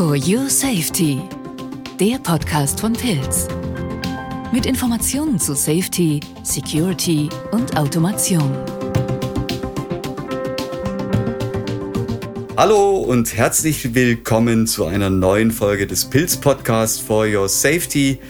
[0.00, 1.20] For Your Safety,
[2.00, 3.46] der Podcast von Pilz.
[4.50, 8.50] Mit Informationen zu Safety, Security und Automation.
[12.56, 18.20] Hallo und herzlich willkommen zu einer neuen Folge des Pilz Podcast For Your Safety.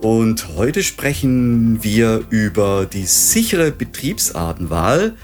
[0.00, 5.16] Und heute sprechen wir über die sichere Betriebsartenwahl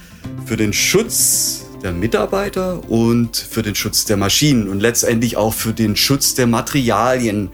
[0.46, 5.72] für den Schutz der Mitarbeiter und für den Schutz der Maschinen und letztendlich auch für
[5.72, 7.50] den Schutz der Materialien,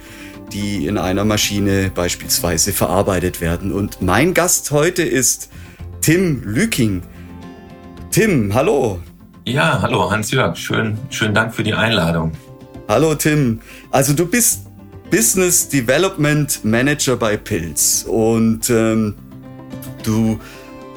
[0.52, 3.72] die in einer Maschine beispielsweise verarbeitet werden.
[3.72, 5.50] Und mein Gast heute ist
[6.00, 7.02] Tim Lüking.
[8.10, 9.00] Tim, hallo.
[9.46, 10.56] Ja, hallo Hans-Jörg.
[10.56, 12.32] Schön, schönen Dank für die Einladung.
[12.86, 13.60] Hallo Tim.
[13.90, 14.66] Also du bist
[15.10, 19.14] Business Development Manager bei Pilz und ähm,
[20.02, 20.38] du,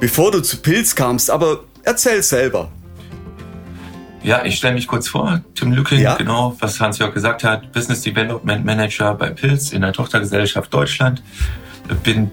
[0.01, 2.69] bevor du zu Pilz kamst, aber erzähl selber.
[4.23, 5.41] Ja, ich stelle mich kurz vor.
[5.55, 6.15] Tim Lücking, ja.
[6.15, 7.71] genau, was Hans-Jörg gesagt hat.
[7.71, 11.23] Business Development Manager bei Pilz in der Tochtergesellschaft Deutschland.
[12.03, 12.29] Bin,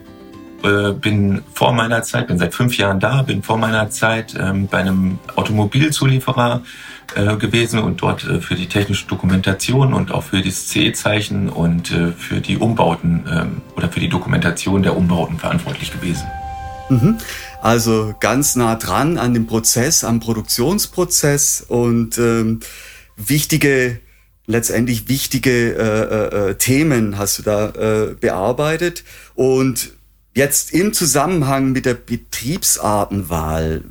[0.63, 4.67] äh, bin vor meiner Zeit, bin seit fünf Jahren da, bin vor meiner Zeit ähm,
[4.67, 6.63] bei einem Automobilzulieferer
[7.15, 11.91] äh, gewesen und dort äh, für die technische Dokumentation und auch für das CE-Zeichen und
[11.91, 16.27] äh, für die Umbauten ähm, oder für die Dokumentation der Umbauten verantwortlich gewesen.
[16.91, 17.19] Mhm.
[17.61, 22.61] Also ganz nah dran an dem Prozess, am Produktionsprozess und ähm,
[23.17, 23.99] wichtige,
[24.47, 29.03] letztendlich wichtige äh, äh, Themen hast du da äh, bearbeitet.
[29.35, 29.93] Und
[30.35, 33.83] jetzt im Zusammenhang mit der Betriebsartenwahl,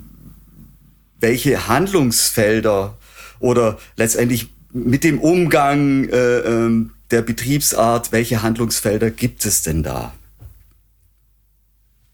[1.20, 2.98] welche Handlungsfelder
[3.40, 10.14] oder letztendlich mit dem Umgang äh, äh, der Betriebsart, welche Handlungsfelder gibt es denn da?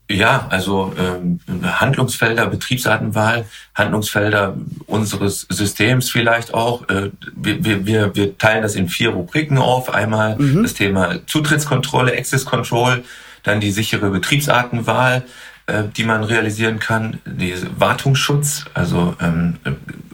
[0.09, 6.87] Ja, also ähm, Handlungsfelder, Betriebsartenwahl, Handlungsfelder unseres Systems vielleicht auch.
[6.89, 9.93] Äh, wir, wir, wir teilen das in vier Rubriken auf.
[9.93, 10.63] Einmal mhm.
[10.63, 13.03] das Thema Zutrittskontrolle, Access Control,
[13.43, 15.23] dann die sichere Betriebsartenwahl,
[15.67, 19.55] äh, die man realisieren kann, die Wartungsschutz, also ähm,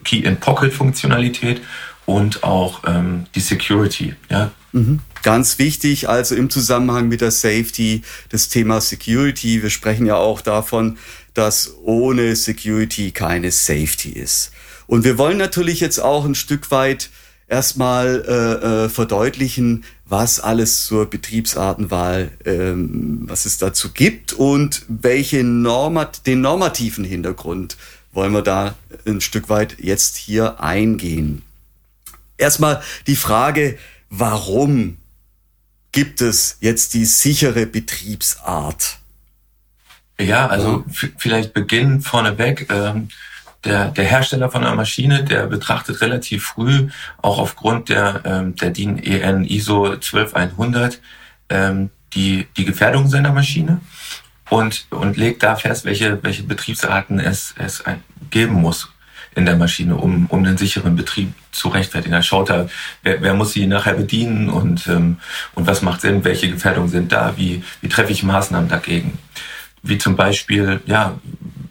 [0.04, 1.62] Key-in-Pocket-Funktionalität
[2.06, 4.14] und auch ähm, die Security.
[4.30, 4.52] Ja?
[4.72, 5.00] Mhm.
[5.22, 9.62] Ganz wichtig, also im Zusammenhang mit der Safety, das Thema Security.
[9.62, 10.98] Wir sprechen ja auch davon,
[11.34, 14.52] dass ohne Security keine Safety ist.
[14.88, 17.10] Und wir wollen natürlich jetzt auch ein Stück weit
[17.48, 25.44] erstmal äh, äh, verdeutlichen, was alles zur Betriebsartenwahl, ähm, was es dazu gibt und welche
[25.44, 27.78] Normat den normativen Hintergrund
[28.12, 28.76] wollen wir da
[29.06, 31.44] ein Stück weit jetzt hier eingehen.
[32.38, 33.78] Erstmal die Frage,
[34.10, 34.98] warum
[35.92, 38.98] gibt es jetzt die sichere Betriebsart?
[40.20, 40.84] Ja, also
[41.18, 42.68] vielleicht beginnen vorneweg.
[42.72, 43.10] Ähm,
[43.66, 46.90] der, der Hersteller von einer Maschine, der betrachtet relativ früh,
[47.22, 51.02] auch aufgrund der, ähm, der DIN EN ISO 12100,
[51.50, 53.82] ähm, die, die Gefährdung seiner Maschine
[54.50, 57.84] und, und legt da fest, welche, welche Betriebsarten es, es
[58.30, 58.90] geben muss
[59.36, 62.14] in der Maschine, um, um den sicheren Betrieb zu rechtfertigen.
[62.14, 62.68] Er schaut da,
[63.04, 65.18] wer, wer muss sie nachher bedienen und, ähm,
[65.56, 69.18] und was macht Sinn, welche Gefährdungen sind da, wie, wie treffe ich Maßnahmen dagegen.
[69.82, 71.20] Wie zum Beispiel, ja,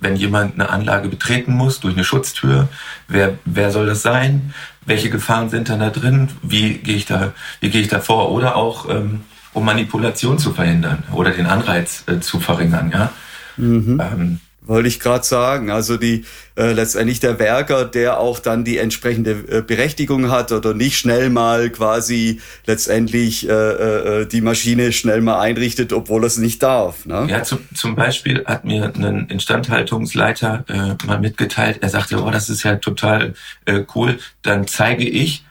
[0.00, 2.69] wenn jemand eine Anlage betreten muss durch eine Schutztür,
[3.08, 4.54] wer, wer soll das sein?
[4.86, 6.28] Welche Gefahren sind dann da drin?
[6.42, 8.30] Wie gehe ich da, wie gehe ich da vor?
[8.30, 9.20] Oder auch, ähm,
[9.52, 13.12] um Manipulation zu verhindern oder den Anreiz äh, zu verringern, ja.
[13.56, 14.00] Mhm.
[14.00, 15.70] Ähm, wollte ich gerade sagen.
[15.70, 16.24] Also die
[16.56, 21.30] äh, letztendlich der Werker, der auch dann die entsprechende äh, Berechtigung hat oder nicht schnell
[21.30, 27.06] mal quasi letztendlich äh, äh, die Maschine schnell mal einrichtet, obwohl er es nicht darf.
[27.06, 27.26] Ne?
[27.28, 32.48] Ja, zum, zum Beispiel hat mir ein Instandhaltungsleiter äh, mal mitgeteilt, er sagte, oh, das
[32.50, 33.34] ist ja total
[33.64, 34.18] äh, cool.
[34.42, 35.44] Dann zeige ich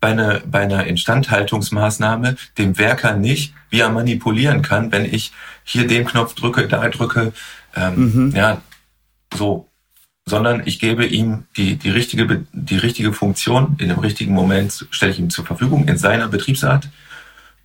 [0.00, 5.32] bei einer, bei einer Instandhaltungsmaßnahme dem Werker nicht, wie er manipulieren kann, wenn ich
[5.62, 7.32] hier den Knopf drücke, da drücke,
[7.74, 8.36] ähm, mhm.
[8.36, 8.62] Ja,
[9.34, 9.66] so.
[10.26, 15.12] Sondern ich gebe ihm die, die, richtige, die richtige Funktion in dem richtigen Moment, stelle
[15.12, 16.88] ich ihm zur Verfügung in seiner Betriebsart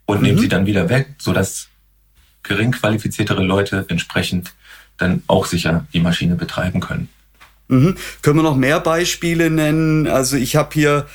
[0.06, 0.22] und mhm.
[0.22, 1.68] nehme sie dann wieder weg, sodass
[2.42, 4.54] gering qualifiziertere Leute entsprechend
[4.96, 7.08] dann auch sicher die Maschine betreiben können.
[7.68, 7.96] Mhm.
[8.22, 10.06] Können wir noch mehr Beispiele nennen?
[10.06, 11.06] Also ich habe hier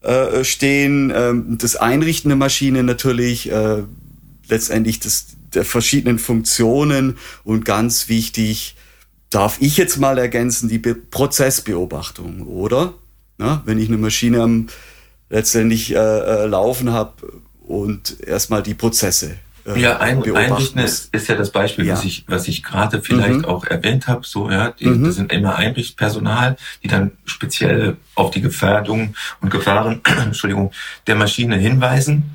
[0.00, 3.82] äh, stehen äh, das Einrichten der Maschine natürlich, äh,
[4.48, 8.76] letztendlich das, der verschiedenen Funktionen und ganz wichtig,
[9.30, 12.94] darf ich jetzt mal ergänzen, die Be Prozessbeobachtung, oder?
[13.36, 14.66] Na, wenn ich eine Maschine am,
[15.30, 17.12] letztendlich äh, äh, laufen habe
[17.60, 19.36] und erstmal die Prozesse
[19.66, 21.92] äh, ja, ein, einrichten ist, ist ja das Beispiel, ja.
[21.92, 23.44] was ich, was ich gerade vielleicht mhm.
[23.44, 24.26] auch erwähnt habe.
[24.26, 25.04] So, ja, die, mhm.
[25.04, 30.72] das sind immer Einrichtpersonal, die dann speziell auf die Gefährdungen und Gefahren, Entschuldigung,
[31.06, 32.34] der Maschine hinweisen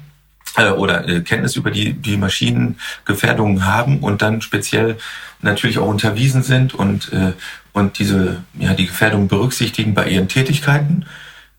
[0.57, 4.97] äh, oder äh, Kenntnis über die, die Maschinengefährdungen haben und dann speziell
[5.41, 7.33] natürlich auch unterwiesen sind und, äh,
[7.73, 11.05] und diese, ja, die Gefährdung berücksichtigen bei ihren Tätigkeiten.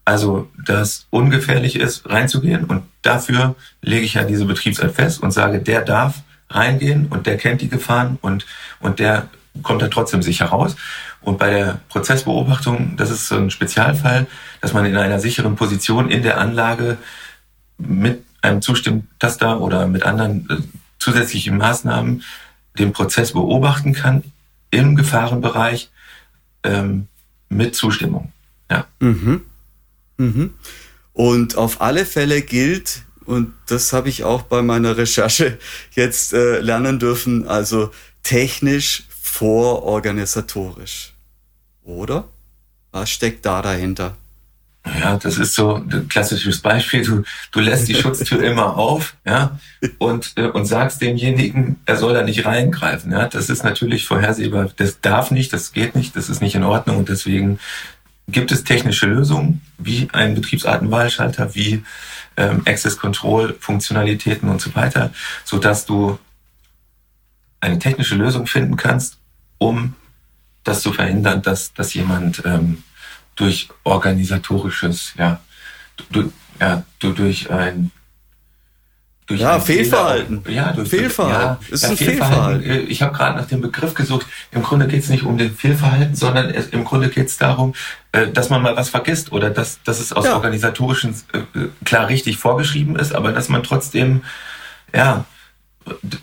[0.07, 5.61] Also, dass ungefährlich ist, reinzugehen und dafür lege ich ja diese Betriebsart fest und sage,
[5.61, 8.45] der darf reingehen und der kennt die Gefahren und,
[8.81, 9.29] und der
[9.63, 10.77] kommt da trotzdem sicher raus.
[11.23, 14.27] Und bei der Prozessbeobachtung, das ist so ein Spezialfall,
[14.61, 16.99] dass man in einer sicheren Position in der Anlage
[17.79, 20.57] mit einem Zustimmtaster oder mit anderen äh,
[20.99, 22.23] zusätzlichen Maßnahmen
[22.79, 24.23] den Prozess beobachten kann
[24.71, 25.91] im Gefahrenbereich
[26.63, 27.09] ähm,
[27.49, 28.33] mit Zustimmung.
[28.71, 28.87] Ja.
[29.01, 29.43] Mhm.
[30.17, 30.55] Mhm.
[31.13, 35.59] Und auf alle Fälle gilt, und das habe ich auch bei meiner Recherche
[35.93, 37.91] jetzt äh, lernen dürfen, also
[38.23, 41.13] technisch vor organisatorisch.
[41.83, 42.29] Oder?
[42.93, 44.17] Was steckt da dahinter?
[44.87, 47.05] Ja, das ist so ein klassisches Beispiel.
[47.05, 47.23] Du,
[47.53, 49.59] du lässt die Schutztür immer auf, ja,
[49.99, 53.27] und, äh, und sagst demjenigen, er soll da nicht reingreifen, ja.
[53.27, 54.69] Das ist natürlich vorhersehbar.
[54.77, 57.59] Das darf nicht, das geht nicht, das ist nicht in Ordnung und deswegen
[58.29, 61.83] gibt es technische Lösungen, wie ein Betriebsartenwahlschalter, wie
[62.37, 65.13] ähm, Access Control Funktionalitäten und so weiter,
[65.45, 66.19] so dass du
[67.61, 69.19] eine technische Lösung finden kannst,
[69.59, 69.95] um
[70.63, 72.83] das zu verhindern, dass, dass jemand ähm,
[73.37, 75.41] durch organisatorisches, ja,
[76.11, 77.91] du, ja, du durch ein
[79.27, 80.43] durch ja, Fehlverhalten.
[80.43, 81.67] Fehler, ja, durch Fehlverhalten.
[81.69, 82.61] Ja, ist ja, ein Fehlverhalten.
[82.61, 82.91] Fehlverhalten.
[82.91, 84.27] Ich habe gerade nach dem Begriff gesucht.
[84.51, 87.75] Im Grunde geht es nicht um den Fehlverhalten, sondern es, im Grunde geht es darum,
[88.13, 90.35] äh, dass man mal was vergisst oder dass, dass es aus ja.
[90.35, 91.39] organisatorischen äh,
[91.87, 94.23] klar richtig vorgeschrieben ist, aber dass man trotzdem
[94.95, 95.25] ja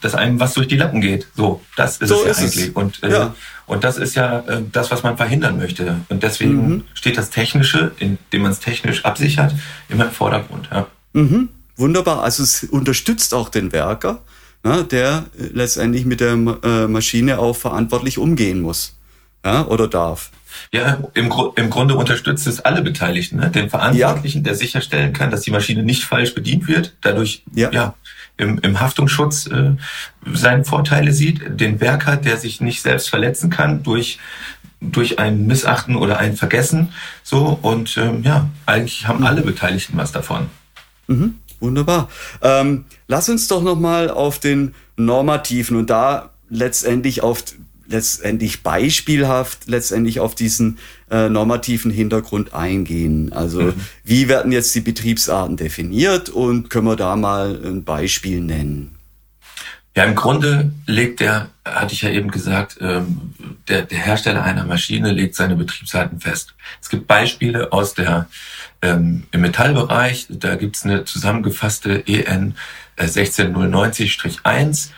[0.02, 1.28] dass einem was durch die Lappen geht.
[1.36, 2.68] So, das ist so es ja eigentlich.
[2.68, 2.74] Es.
[2.74, 3.36] Und, äh, ja.
[3.66, 5.98] und das ist ja äh, das, was man verhindern möchte.
[6.10, 6.84] Und deswegen mhm.
[6.94, 9.54] steht das Technische, indem man es technisch absichert,
[9.90, 10.70] immer im Vordergrund.
[10.72, 10.88] Ja.
[11.14, 11.50] Mhm.
[11.78, 12.24] Wunderbar.
[12.24, 14.22] Also es unterstützt auch den Werker,
[14.64, 18.98] ne, der letztendlich mit der äh, Maschine auch verantwortlich umgehen muss.
[19.44, 20.30] Ja, oder darf.
[20.72, 23.50] Ja, im, im Grunde unterstützt es alle Beteiligten, ne?
[23.50, 24.44] den Verantwortlichen, ja.
[24.44, 27.72] der sicherstellen kann, dass die Maschine nicht falsch bedient wird, dadurch ja.
[27.72, 27.96] ja
[28.38, 29.72] im, im Haftungsschutz äh,
[30.34, 34.20] seine Vorteile sieht, den Werker, der sich nicht selbst verletzen kann durch
[34.82, 36.92] durch ein Missachten oder ein Vergessen,
[37.22, 40.48] so und ähm, ja, eigentlich haben alle Beteiligten was davon.
[41.08, 41.36] Mhm.
[41.60, 42.10] Wunderbar.
[42.42, 47.44] Ähm, lass uns doch noch mal auf den normativen und da letztendlich auf
[47.92, 50.80] letztendlich beispielhaft letztendlich auf diesen
[51.10, 53.34] äh, normativen Hintergrund eingehen.
[53.34, 53.74] Also mhm.
[54.04, 58.98] wie werden jetzt die Betriebsarten definiert und können wir da mal ein Beispiel nennen?
[59.96, 63.34] Ja, im Grunde legt der, hatte ich ja eben gesagt, ähm,
[63.68, 66.56] der, der Hersteller einer Maschine legt seine Betriebsarten fest.
[66.82, 68.28] Es gibt Beispiele aus der
[68.82, 72.56] ähm, im Metallbereich, da gibt's eine zusammengefasste EN
[72.98, 74.92] 16090-1,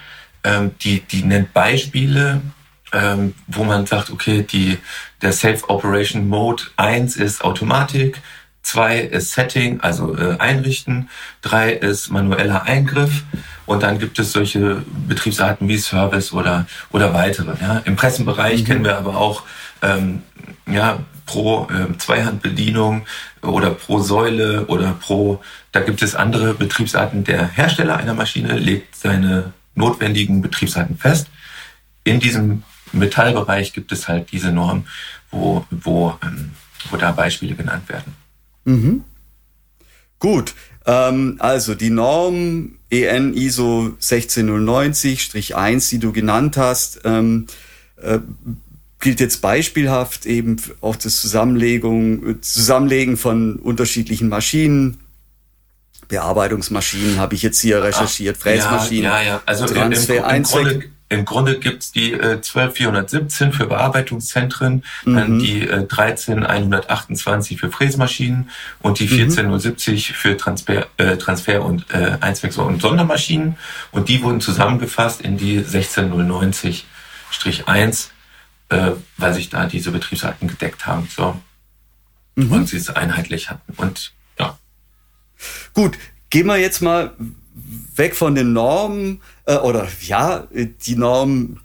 [0.44, 2.42] ähm, die, die nennt Beispiele,
[2.94, 4.78] ähm, wo man sagt, okay, die,
[5.22, 8.22] der Safe Operation Mode 1 ist Automatik,
[8.62, 11.10] 2 ist Setting, also äh, Einrichten,
[11.42, 13.24] 3 ist manueller Eingriff
[13.66, 17.56] und dann gibt es solche Betriebsarten wie Service oder, oder weitere.
[17.62, 17.81] Ja.
[17.84, 18.66] Im Pressenbereich mhm.
[18.66, 19.44] kennen wir aber auch
[19.81, 20.24] ähm,
[20.66, 23.06] ja, pro äh, Zweihandbedienung
[23.42, 25.41] oder pro Säule oder pro,
[25.72, 27.24] da gibt es andere Betriebsarten.
[27.24, 31.27] Der Hersteller einer Maschine legt seine notwendigen Betriebsarten fest.
[32.06, 32.63] In diesem
[32.94, 34.86] Metallbereich gibt es halt diese Norm,
[35.32, 36.52] wo, wo, ähm,
[36.90, 38.14] wo da Beispiele genannt werden.
[38.66, 39.04] Mhm.
[40.20, 40.54] Gut,
[40.86, 47.48] ähm, also die Norm EN ISO 16090-1, die du genannt hast, ähm,
[48.02, 48.20] äh,
[49.00, 55.00] gilt jetzt beispielhaft eben auf das Zusammenlegung, Zusammenlegen von unterschiedlichen Maschinen.
[56.08, 59.04] Bearbeitungsmaschinen habe ich jetzt hier recherchiert, Fräsmaschinen.
[59.04, 59.42] Ja, ja, ja.
[59.46, 65.15] Also Transfer, im, im, im Grunde, im Grunde gibt's die äh, 12417 für Bearbeitungszentren, mhm.
[65.15, 68.50] dann die äh, 13128 für Fräsmaschinen
[68.82, 70.13] und die 14070 mhm.
[70.15, 73.58] für Transfer, äh, Transfer und äh, Einwechsel und Sondermaschinen.
[73.91, 78.08] Und die wurden zusammengefasst in die 16090-1,
[78.70, 81.08] äh, weil sich da diese Betriebsarten gedeckt haben.
[81.15, 81.39] So.
[82.36, 82.51] Mhm.
[82.51, 83.74] Und sie es einheitlich hatten.
[83.77, 84.58] Und ja.
[85.74, 85.98] Gut,
[86.29, 87.13] gehen wir jetzt mal
[87.96, 91.60] weg von den Normen äh, oder ja, die Normen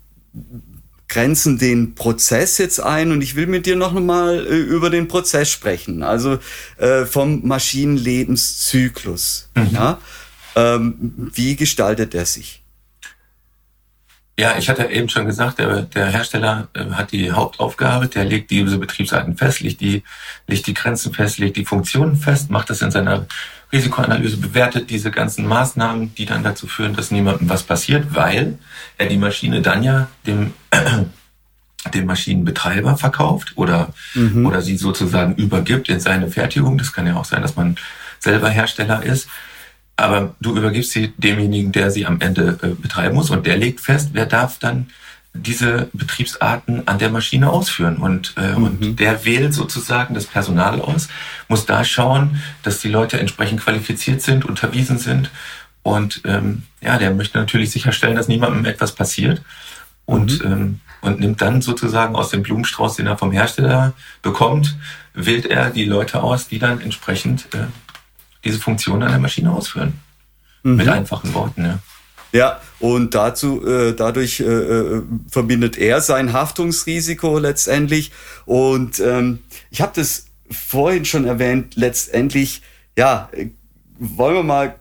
[1.09, 5.09] grenzen den Prozess jetzt ein und ich will mit dir noch mal äh, über den
[5.09, 6.39] Prozess sprechen, also
[6.77, 9.49] äh, vom Maschinenlebenszyklus.
[9.55, 9.69] Mhm.
[9.73, 9.99] Ja?
[10.55, 12.63] Ähm, wie gestaltet er sich?
[14.39, 18.51] Ja, ich hatte eben schon gesagt, der, der Hersteller äh, hat die Hauptaufgabe, der legt
[18.51, 20.05] diese Betriebsarten fest, legt die,
[20.47, 23.27] legt die Grenzen fest, legt die Funktionen fest, macht das in seiner
[23.73, 28.59] Risikoanalyse, bewertet diese ganzen Maßnahmen, die dann dazu führen, dass niemandem was passiert, weil
[28.97, 30.55] er die Maschine dann ja dem,
[31.95, 34.47] dem Maschinenbetreiber verkauft oder, mhm.
[34.47, 36.79] oder sie sozusagen übergibt in seine Fertigung.
[36.79, 37.77] Das kann ja auch sein, dass man
[38.19, 39.29] selber Hersteller ist
[39.99, 43.81] aber du übergibst sie demjenigen, der sie am Ende äh, betreiben muss und der legt
[43.81, 44.87] fest, wer darf dann
[45.43, 47.97] diese Betriebsarten an der Maschine ausführen.
[47.97, 48.65] Und, äh, mhm.
[48.65, 51.09] und der wählt sozusagen das Personal aus,
[51.49, 55.31] muss da schauen, dass die Leute entsprechend qualifiziert sind, unterwiesen sind.
[55.83, 59.43] Und ähm, ja, der möchte natürlich sicherstellen, dass niemandem etwas passiert.
[60.05, 60.53] Und, mhm.
[60.53, 63.93] ähm, und nimmt dann sozusagen aus dem Blumenstrauß, den er vom Hersteller
[64.23, 64.77] bekommt,
[65.15, 67.67] wählt er die Leute aus, die dann entsprechend äh,
[68.45, 70.01] diese Funktion an der Maschine ausführen.
[70.63, 70.77] Mhm.
[70.77, 71.79] Mit einfachen Worten, ja.
[72.33, 78.13] Ja, und dazu, äh, dadurch äh, äh, verbindet er sein Haftungsrisiko letztendlich.
[78.45, 82.63] Und ähm, ich habe das vorhin schon erwähnt, letztendlich,
[82.97, 83.31] ja,
[83.99, 84.77] wollen wir mal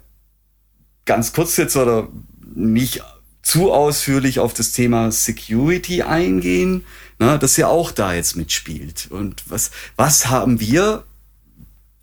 [1.05, 2.09] ganz kurz jetzt oder
[2.53, 3.01] nicht
[3.41, 6.83] zu ausführlich auf das Thema Security eingehen,
[7.17, 9.07] na, das ja auch da jetzt mitspielt.
[9.09, 11.03] Und was, was haben wir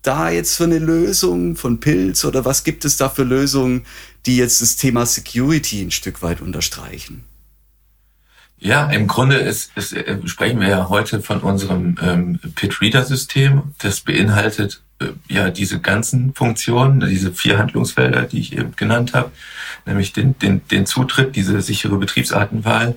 [0.05, 3.85] da jetzt für eine Lösung von Pilz oder was gibt es da für Lösungen,
[4.25, 7.23] die jetzt das Thema Security ein Stück weit unterstreichen?
[8.57, 13.61] Ja, im Grunde ist, ist, äh, sprechen wir ja heute von unserem ähm, Pit-Reader-System.
[13.79, 19.31] Das beinhaltet äh, ja diese ganzen Funktionen, diese vier Handlungsfelder, die ich eben genannt habe,
[19.85, 22.95] nämlich den, den, den Zutritt, diese sichere Betriebsartenwahl,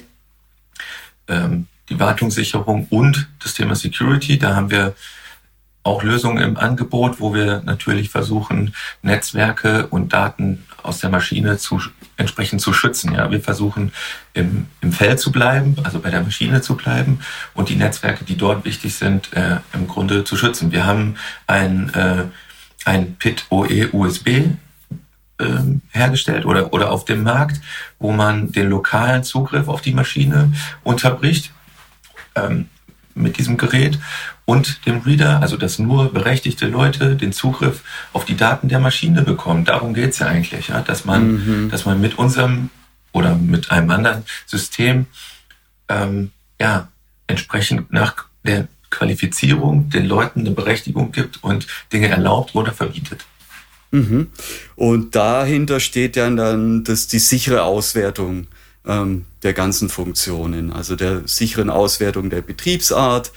[1.27, 4.39] ähm, die Wartungssicherung und das Thema Security.
[4.39, 4.95] Da haben wir
[5.83, 11.81] auch Lösungen im Angebot, wo wir natürlich versuchen, Netzwerke und Daten aus der Maschine zu,
[12.17, 13.15] entsprechend zu schützen.
[13.15, 13.93] Ja, wir versuchen
[14.35, 17.21] im, im Feld zu bleiben, also bei der Maschine zu bleiben
[17.55, 20.73] und die Netzwerke, die dort wichtig sind, äh, im Grunde zu schützen.
[20.73, 21.17] Wir haben
[21.47, 22.25] ein, äh,
[22.85, 24.29] ein PIT OE USB
[25.39, 27.61] ähm, hergestellt oder, oder auf dem Markt,
[27.99, 31.53] wo man den lokalen Zugriff auf die Maschine unterbricht
[32.35, 32.69] ähm,
[33.15, 33.99] mit diesem Gerät
[34.49, 37.83] und dem Reader, also dass nur berechtigte Leute den Zugriff
[38.15, 39.67] auf die Daten der Maschine bekommen.
[39.67, 40.81] Darum geht's ja eigentlich, ja?
[40.81, 41.33] dass man,
[41.65, 41.71] mhm.
[41.71, 42.71] dass man mit unserem
[43.13, 45.05] oder mit einem anderen System
[45.91, 46.89] ähm, ja
[47.27, 53.27] entsprechend nach der Qualifizierung den Leuten eine Berechtigung gibt und Dinge erlaubt oder verbietet.
[53.91, 54.29] Mhm.
[54.77, 58.47] Und dahinter steht ja dann das, die sichere Auswertung
[58.87, 63.31] ähm, der ganzen Funktionen, also der sicheren Auswertung der Betriebsart,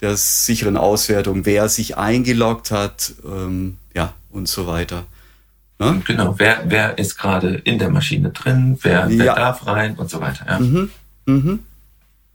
[0.00, 5.06] der sicheren Auswertung, wer sich eingeloggt hat, ähm, ja, und so weiter.
[5.78, 6.02] Ne?
[6.06, 9.34] Genau, wer, wer ist gerade in der Maschine drin, wer, wer ja.
[9.34, 10.46] darf rein und so weiter.
[10.46, 10.58] Ja.
[10.58, 10.90] Mhm.
[11.26, 11.60] Mhm.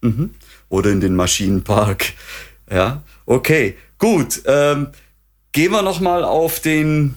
[0.01, 0.29] Mhm.
[0.69, 2.13] Oder in den Maschinenpark.
[2.73, 4.43] Ja, okay, gut.
[4.45, 4.87] Ähm,
[5.51, 7.15] gehen wir nochmal auf den,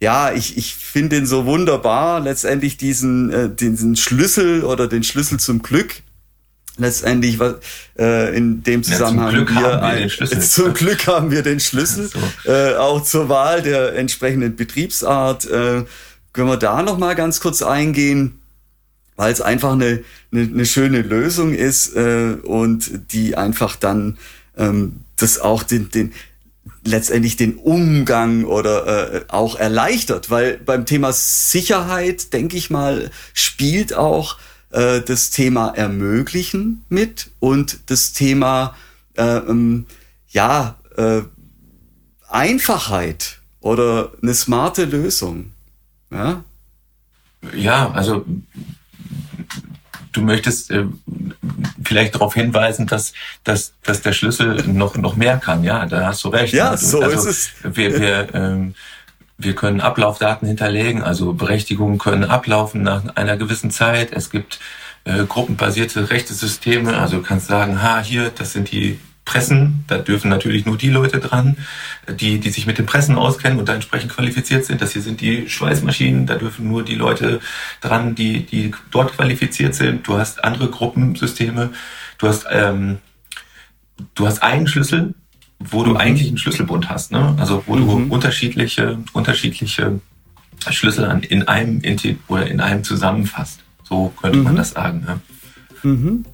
[0.00, 5.40] ja, ich, ich finde den so wunderbar, letztendlich diesen, äh, diesen Schlüssel oder den Schlüssel
[5.40, 6.02] zum Glück
[6.80, 7.56] letztendlich was
[7.98, 10.40] äh, in dem Zusammenhang ja, zum Glück wir, haben wir den Schlüssel.
[10.50, 12.08] Zum Glück haben wir den Schlüssel.
[12.08, 12.50] So.
[12.50, 15.46] Äh, auch zur Wahl der entsprechenden Betriebsart.
[15.46, 15.84] Äh,
[16.32, 18.40] können wir da noch mal ganz kurz eingehen,
[19.16, 24.18] weil es einfach eine, eine, eine schöne Lösung ist äh, und die einfach dann
[24.56, 26.12] ähm, das auch den, den
[26.84, 33.94] letztendlich den Umgang oder äh, auch erleichtert, weil beim Thema Sicherheit, denke ich mal, spielt
[33.94, 34.36] auch
[34.70, 38.74] äh, das Thema Ermöglichen mit und das Thema
[39.16, 39.86] äh, ähm,
[40.28, 41.22] ja äh,
[42.28, 45.52] Einfachheit oder eine smarte Lösung.
[46.10, 46.44] Ja,
[47.54, 48.24] ja also
[50.12, 50.84] du möchtest äh,
[51.84, 53.12] vielleicht darauf hinweisen, dass,
[53.44, 55.64] dass, dass der Schlüssel noch, noch mehr kann.
[55.64, 56.52] Ja, da hast du recht.
[56.54, 57.76] Ja, so also, ist es.
[57.76, 58.74] Wir, wir, ähm,
[59.40, 64.12] wir können Ablaufdaten hinterlegen, also Berechtigungen können ablaufen nach einer gewissen Zeit.
[64.12, 64.60] Es gibt
[65.04, 70.28] äh, gruppenbasierte Rechtesysteme, also du kannst sagen, ha, hier, das sind die Pressen, da dürfen
[70.28, 71.56] natürlich nur die Leute dran,
[72.08, 74.82] die, die sich mit den Pressen auskennen und da entsprechend qualifiziert sind.
[74.82, 77.40] Das hier sind die Schweißmaschinen, da dürfen nur die Leute
[77.80, 80.06] dran, die, die dort qualifiziert sind.
[80.06, 81.70] Du hast andere Gruppensysteme,
[82.18, 82.98] du hast, ähm,
[84.14, 85.14] du hast einen Schlüssel,
[85.60, 85.96] wo du mhm.
[85.98, 87.36] eigentlich einen Schlüsselbund hast, ne?
[87.38, 88.08] Also wo mhm.
[88.08, 90.00] du unterschiedliche, unterschiedliche
[90.70, 91.82] Schlüssel an, in einem
[92.28, 93.60] oder in einem zusammenfasst.
[93.82, 94.44] So könnte mhm.
[94.44, 95.04] man das sagen.
[95.06, 95.20] Ja.
[95.82, 96.24] Mhm.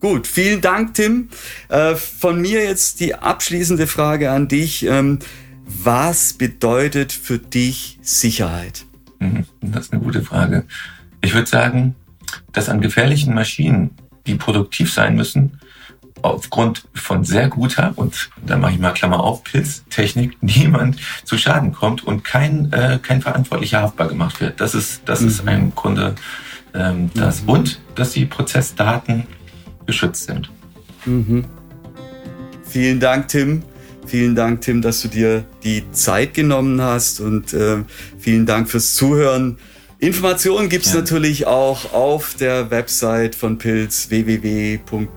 [0.00, 1.30] Gut, vielen Dank, Tim.
[1.68, 4.84] Äh, von mir jetzt die abschließende Frage an dich.
[4.84, 5.18] Ähm,
[5.66, 8.84] was bedeutet für dich Sicherheit?
[9.18, 10.64] Mhm, das ist eine gute Frage.
[11.22, 11.94] Ich würde sagen,
[12.52, 13.92] dass an gefährlichen Maschinen,
[14.26, 15.58] die produktiv sein müssen,
[16.24, 21.72] aufgrund von sehr guter und da mache ich mal Klammer auf Pilztechnik niemand zu Schaden
[21.72, 24.60] kommt und kein äh, kein verantwortlicher haftbar gemacht wird.
[24.60, 25.28] Das ist das mhm.
[25.28, 26.14] ist ein Grunde
[26.74, 27.48] ähm, das mhm.
[27.48, 29.24] und dass die Prozessdaten
[29.86, 30.50] geschützt sind.
[31.04, 31.44] Mhm.
[32.64, 33.62] Vielen Dank, Tim.
[34.06, 37.84] Vielen Dank, Tim, dass du dir die Zeit genommen hast und äh,
[38.18, 39.58] vielen Dank fürs Zuhören.
[40.04, 41.00] Informationen gibt's ja.
[41.00, 45.08] natürlich auch auf der Website von Pilz www.pilz.com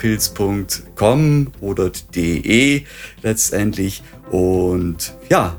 [1.60, 2.86] oder de
[3.22, 4.02] letztendlich.
[4.32, 5.58] Und ja,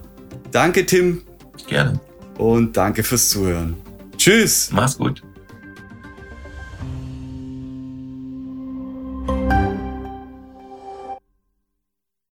[0.51, 1.25] danke Tim.
[1.67, 2.01] Gerne.
[2.39, 3.77] Und danke fürs Zuhören.
[4.17, 4.71] Tschüss.
[4.73, 5.23] Mach's gut.